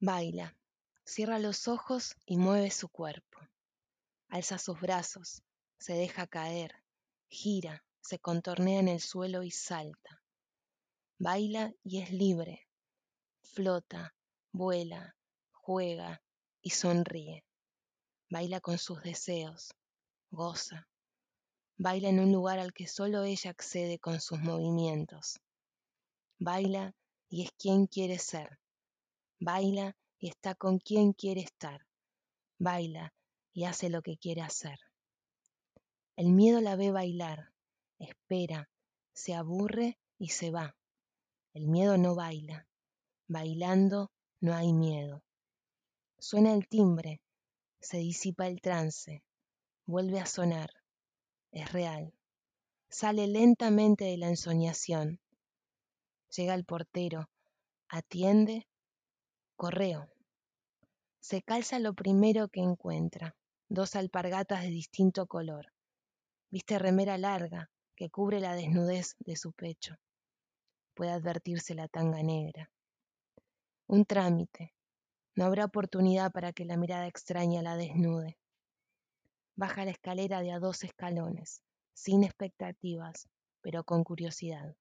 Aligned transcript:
Baila, 0.00 0.56
cierra 1.04 1.40
los 1.40 1.66
ojos 1.66 2.14
y 2.24 2.36
mueve 2.36 2.70
su 2.70 2.88
cuerpo. 2.88 3.40
Alza 4.28 4.56
sus 4.56 4.80
brazos, 4.80 5.42
se 5.76 5.94
deja 5.94 6.28
caer, 6.28 6.72
gira, 7.28 7.84
se 8.00 8.20
contornea 8.20 8.78
en 8.78 8.86
el 8.86 9.00
suelo 9.00 9.42
y 9.42 9.50
salta. 9.50 10.22
Baila 11.18 11.74
y 11.82 12.00
es 12.00 12.12
libre. 12.12 12.68
Flota, 13.42 14.14
vuela, 14.52 15.16
juega 15.50 16.22
y 16.62 16.70
sonríe. 16.70 17.44
Baila 18.30 18.60
con 18.60 18.78
sus 18.78 19.02
deseos, 19.02 19.74
goza. 20.30 20.88
Baila 21.76 22.08
en 22.08 22.20
un 22.20 22.30
lugar 22.30 22.60
al 22.60 22.72
que 22.72 22.86
solo 22.86 23.24
ella 23.24 23.50
accede 23.50 23.98
con 23.98 24.20
sus 24.20 24.38
movimientos. 24.38 25.40
Baila 26.38 26.94
y 27.28 27.42
es 27.42 27.50
quien 27.58 27.88
quiere 27.88 28.20
ser. 28.20 28.60
Baila 29.40 29.96
y 30.18 30.28
está 30.28 30.54
con 30.54 30.78
quien 30.78 31.12
quiere 31.12 31.40
estar. 31.40 31.86
Baila 32.58 33.14
y 33.52 33.64
hace 33.64 33.88
lo 33.88 34.02
que 34.02 34.16
quiere 34.16 34.42
hacer. 34.42 34.78
El 36.16 36.32
miedo 36.32 36.60
la 36.60 36.76
ve 36.76 36.90
bailar, 36.90 37.52
espera, 37.98 38.68
se 39.12 39.34
aburre 39.34 39.98
y 40.18 40.28
se 40.28 40.50
va. 40.50 40.76
El 41.54 41.68
miedo 41.68 41.96
no 41.96 42.14
baila. 42.14 42.66
Bailando 43.28 44.10
no 44.40 44.54
hay 44.54 44.72
miedo. 44.72 45.22
Suena 46.18 46.52
el 46.52 46.68
timbre, 46.68 47.20
se 47.80 47.98
disipa 47.98 48.46
el 48.46 48.60
trance, 48.60 49.22
vuelve 49.86 50.20
a 50.20 50.26
sonar. 50.26 50.70
Es 51.52 51.72
real. 51.72 52.12
Sale 52.88 53.26
lentamente 53.26 54.04
de 54.04 54.16
la 54.18 54.28
ensoñación. 54.28 55.20
Llega 56.30 56.54
el 56.54 56.64
portero, 56.64 57.28
atiende 57.88 58.67
Correo. 59.58 60.08
Se 61.18 61.42
calza 61.42 61.80
lo 61.80 61.92
primero 61.92 62.46
que 62.46 62.60
encuentra, 62.60 63.34
dos 63.68 63.96
alpargatas 63.96 64.62
de 64.62 64.68
distinto 64.68 65.26
color. 65.26 65.72
Viste 66.48 66.78
remera 66.78 67.18
larga 67.18 67.68
que 67.96 68.08
cubre 68.08 68.38
la 68.38 68.54
desnudez 68.54 69.16
de 69.18 69.34
su 69.34 69.50
pecho. 69.50 69.96
Puede 70.94 71.10
advertirse 71.10 71.74
la 71.74 71.88
tanga 71.88 72.22
negra. 72.22 72.70
Un 73.88 74.04
trámite. 74.04 74.76
No 75.34 75.46
habrá 75.46 75.64
oportunidad 75.64 76.30
para 76.30 76.52
que 76.52 76.64
la 76.64 76.76
mirada 76.76 77.08
extraña 77.08 77.60
la 77.60 77.74
desnude. 77.76 78.38
Baja 79.56 79.84
la 79.84 79.90
escalera 79.90 80.40
de 80.40 80.52
a 80.52 80.60
dos 80.60 80.84
escalones, 80.84 81.64
sin 81.94 82.22
expectativas, 82.22 83.28
pero 83.60 83.82
con 83.82 84.04
curiosidad. 84.04 84.76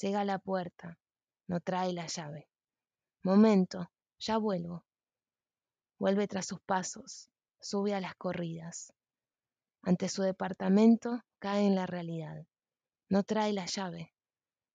Llega 0.00 0.22
a 0.22 0.24
la 0.24 0.38
puerta, 0.38 0.98
no 1.46 1.60
trae 1.60 1.92
la 1.92 2.06
llave. 2.06 2.48
Momento, 3.22 3.90
ya 4.20 4.36
vuelvo. 4.36 4.84
Vuelve 5.98 6.28
tras 6.28 6.46
sus 6.46 6.60
pasos, 6.60 7.30
sube 7.58 7.94
a 7.94 8.00
las 8.00 8.14
corridas. 8.14 8.92
Ante 9.82 10.08
su 10.08 10.22
departamento 10.22 11.22
cae 11.38 11.66
en 11.66 11.74
la 11.74 11.86
realidad. 11.86 12.46
No 13.08 13.22
trae 13.22 13.52
la 13.52 13.66
llave. 13.66 14.12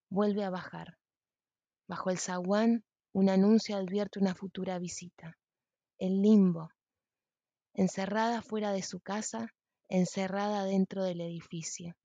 Vuelve 0.09 0.43
a 0.43 0.49
bajar. 0.49 0.97
Bajo 1.87 2.09
el 2.09 2.17
zaguán, 2.17 2.83
un 3.13 3.29
anuncio 3.29 3.77
advierte 3.77 4.19
una 4.19 4.35
futura 4.35 4.79
visita. 4.79 5.37
El 5.97 6.21
limbo. 6.21 6.69
Encerrada 7.73 8.41
fuera 8.41 8.71
de 8.71 8.81
su 8.81 8.99
casa, 8.99 9.53
encerrada 9.89 10.63
dentro 10.63 11.03
del 11.03 11.21
edificio, 11.21 11.95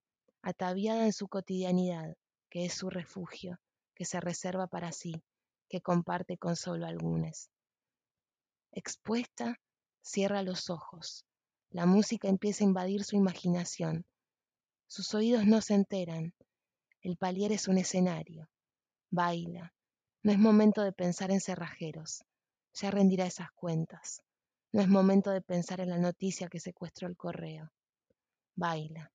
ataviada 0.43 1.05
en 1.07 1.13
su 1.13 1.29
cotidianidad, 1.29 2.17
que 2.51 2.67
es 2.67 2.75
su 2.75 2.91
refugio, 2.91 3.59
que 3.95 4.05
se 4.05 4.21
reserva 4.21 4.67
para 4.67 4.93
sí, 4.93 5.23
que 5.71 5.81
comparte 5.81 6.37
con 6.37 6.57
solo 6.57 6.87
algunos. 6.87 7.49
Expuesta, 8.73 9.59
cierra 10.03 10.43
los 10.43 10.69
ojos. 10.69 11.25
La 11.71 11.87
música 11.87 12.29
empieza 12.29 12.65
a 12.65 12.67
invadir 12.67 13.05
su 13.05 13.17
imaginación. 13.17 14.05
Sus 14.89 15.15
oídos 15.15 15.47
no 15.47 15.63
se 15.63 15.75
enteran. 15.75 16.35
El 17.01 17.17
palier 17.17 17.53
es 17.53 17.69
un 17.69 17.79
escenario. 17.79 18.51
Baila. 19.11 19.73
No 20.23 20.33
es 20.33 20.39
momento 20.39 20.83
de 20.83 20.93
pensar 20.93 21.31
en 21.31 21.41
cerrajeros. 21.41 22.25
Ya 22.75 22.91
rendirá 22.91 23.27
esas 23.27 23.51
cuentas. 23.53 24.23
No 24.73 24.83
es 24.83 24.89
momento 24.89 25.31
de 25.31 25.41
pensar 25.41 25.81
en 25.81 25.91
la 25.91 25.99
noticia 25.99 26.49
que 26.49 26.61
secuestró 26.61 27.09
el 27.09 27.17
correo. 27.17 27.73
Baila. 28.57 29.13